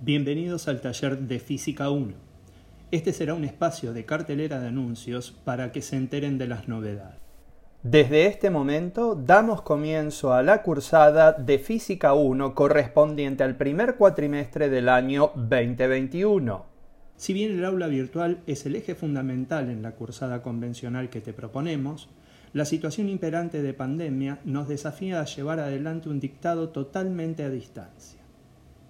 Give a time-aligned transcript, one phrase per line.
[0.00, 2.12] Bienvenidos al taller de Física 1.
[2.90, 7.18] Este será un espacio de cartelera de anuncios para que se enteren de las novedades.
[7.82, 14.68] Desde este momento damos comienzo a la cursada de Física 1 correspondiente al primer cuatrimestre
[14.68, 16.66] del año 2021.
[17.16, 21.32] Si bien el aula virtual es el eje fundamental en la cursada convencional que te
[21.32, 22.10] proponemos,
[22.52, 28.25] la situación imperante de pandemia nos desafía a llevar adelante un dictado totalmente a distancia.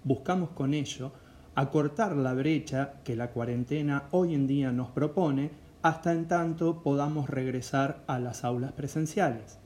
[0.07, 1.11] Buscamos con ello
[1.53, 7.29] acortar la brecha que la cuarentena hoy en día nos propone hasta en tanto podamos
[7.29, 9.59] regresar a las aulas presenciales.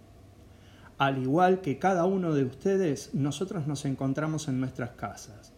[0.97, 5.53] Al igual que cada uno de ustedes, nosotros nos encontramos en nuestras casas,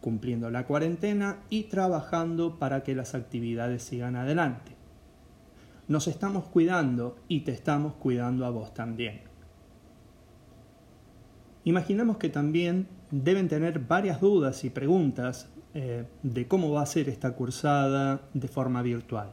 [0.00, 4.72] cumpliendo la cuarentena y trabajando para que las actividades sigan adelante.
[5.86, 9.20] Nos estamos cuidando y te estamos cuidando a vos también.
[11.62, 12.88] Imaginamos que también
[13.22, 18.48] deben tener varias dudas y preguntas eh, de cómo va a ser esta cursada de
[18.48, 19.30] forma virtual.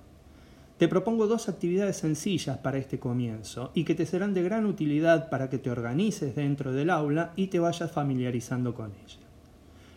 [0.77, 5.29] Te propongo dos actividades sencillas para este comienzo y que te serán de gran utilidad
[5.29, 9.19] para que te organices dentro del aula y te vayas familiarizando con ella.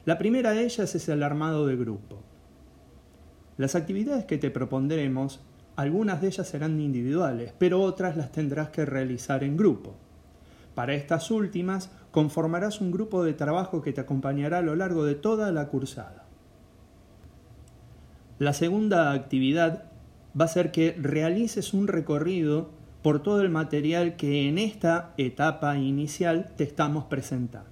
[0.04, 2.22] La primera de ellas es el armado de grupo.
[3.56, 5.40] Las actividades que te propondremos,
[5.76, 9.94] algunas de ellas serán individuales, pero otras las tendrás que realizar en grupo.
[10.74, 15.14] Para estas últimas, conformarás un grupo de trabajo que te acompañará a lo largo de
[15.14, 16.24] toda la cursada.
[18.38, 19.84] La segunda actividad
[20.38, 22.70] va a ser que realices un recorrido
[23.02, 27.70] por todo el material que en esta etapa inicial te estamos presentando.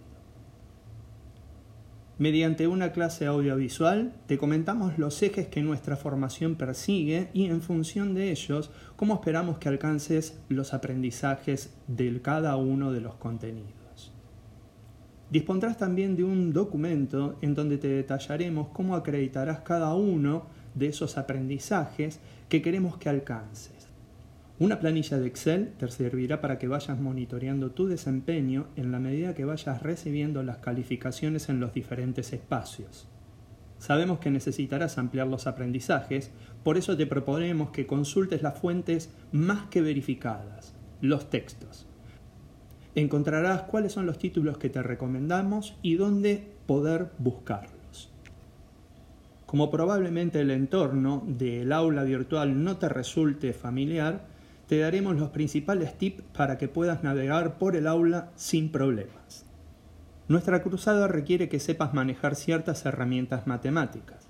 [2.18, 8.12] Mediante una clase audiovisual te comentamos los ejes que nuestra formación persigue y en función
[8.12, 14.12] de ellos cómo esperamos que alcances los aprendizajes de cada uno de los contenidos.
[15.30, 21.16] Dispondrás también de un documento en donde te detallaremos cómo acreditarás cada uno de esos
[21.16, 23.81] aprendizajes que queremos que alcances.
[24.58, 29.34] Una planilla de Excel te servirá para que vayas monitoreando tu desempeño en la medida
[29.34, 33.08] que vayas recibiendo las calificaciones en los diferentes espacios.
[33.78, 36.30] Sabemos que necesitarás ampliar los aprendizajes,
[36.62, 41.88] por eso te proponemos que consultes las fuentes más que verificadas, los textos
[42.94, 48.10] encontrarás cuáles son los títulos que te recomendamos y dónde poder buscarlos.
[49.46, 54.26] Como probablemente el entorno del aula virtual no te resulte familiar,
[54.72, 59.44] te daremos los principales tips para que puedas navegar por el aula sin problemas.
[60.28, 64.28] Nuestra cruzada requiere que sepas manejar ciertas herramientas matemáticas.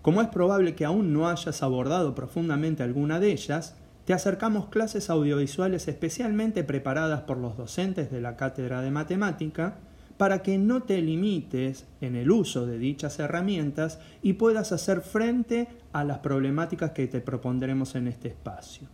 [0.00, 3.76] Como es probable que aún no hayas abordado profundamente alguna de ellas,
[4.06, 9.76] te acercamos clases audiovisuales especialmente preparadas por los docentes de la cátedra de matemática
[10.16, 15.68] para que no te limites en el uso de dichas herramientas y puedas hacer frente
[15.92, 18.88] a las problemáticas que te propondremos en este espacio.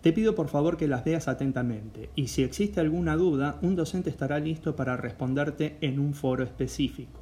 [0.00, 4.08] Te pido por favor que las veas atentamente y si existe alguna duda, un docente
[4.08, 7.20] estará listo para responderte en un foro específico.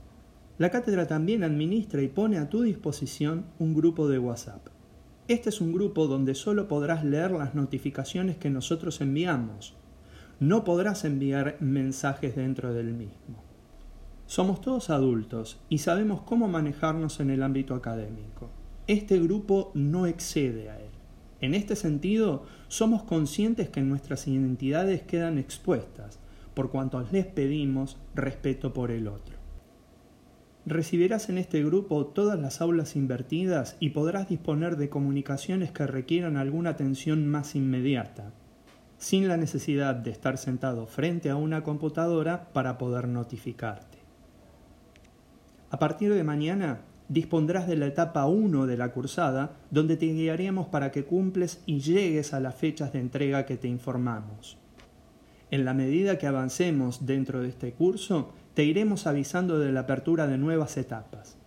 [0.58, 4.68] La cátedra también administra y pone a tu disposición un grupo de WhatsApp.
[5.26, 9.74] Este es un grupo donde solo podrás leer las notificaciones que nosotros enviamos.
[10.40, 13.42] No podrás enviar mensajes dentro del mismo.
[14.26, 18.50] Somos todos adultos y sabemos cómo manejarnos en el ámbito académico.
[18.86, 20.87] Este grupo no excede a él.
[21.40, 26.18] En este sentido, somos conscientes que nuestras identidades quedan expuestas,
[26.54, 29.36] por cuanto les pedimos respeto por el otro.
[30.66, 36.36] Recibirás en este grupo todas las aulas invertidas y podrás disponer de comunicaciones que requieran
[36.36, 38.32] alguna atención más inmediata,
[38.98, 43.98] sin la necesidad de estar sentado frente a una computadora para poder notificarte.
[45.70, 50.68] A partir de mañana dispondrás de la etapa 1 de la cursada, donde te guiaremos
[50.68, 54.58] para que cumples y llegues a las fechas de entrega que te informamos.
[55.50, 60.26] En la medida que avancemos dentro de este curso, te iremos avisando de la apertura
[60.26, 61.38] de nuevas etapas.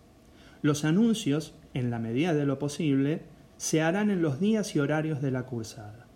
[0.60, 3.22] Los anuncios, en la medida de lo posible,
[3.56, 6.06] se harán en los días y horarios de la cursada.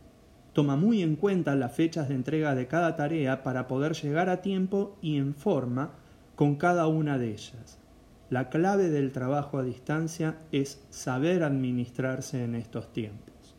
[0.53, 4.41] Toma muy en cuenta las fechas de entrega de cada tarea para poder llegar a
[4.41, 5.93] tiempo y en forma
[6.35, 7.79] con cada una de ellas.
[8.29, 13.55] La clave del trabajo a distancia es saber administrarse en estos tiempos.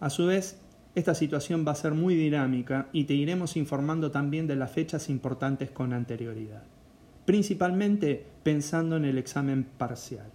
[0.00, 0.60] A su vez,
[0.94, 5.08] esta situación va a ser muy dinámica y te iremos informando también de las fechas
[5.08, 6.62] importantes con anterioridad,
[7.24, 10.30] principalmente pensando en el examen parcial.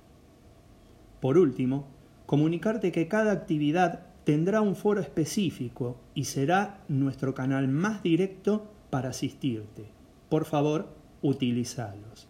[1.22, 1.88] Por último,
[2.26, 9.10] comunicarte que cada actividad tendrá un foro específico y será nuestro canal más directo para
[9.10, 9.86] asistirte.
[10.30, 10.90] Por favor,
[11.22, 12.29] utilízalos.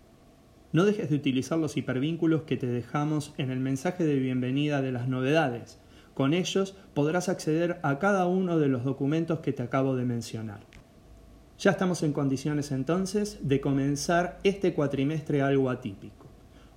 [0.72, 4.92] No dejes de utilizar los hipervínculos que te dejamos en el mensaje de bienvenida de
[4.92, 5.80] las novedades.
[6.14, 10.60] Con ellos podrás acceder a cada uno de los documentos que te acabo de mencionar.
[11.58, 16.28] Ya estamos en condiciones entonces de comenzar este cuatrimestre algo atípico.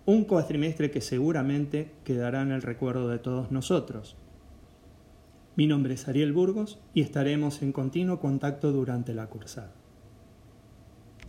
[0.07, 4.17] Un cuatrimestre que seguramente quedará en el recuerdo de todos nosotros.
[5.55, 9.82] Mi nombre es Ariel Burgos y estaremos en continuo contacto durante la cursada.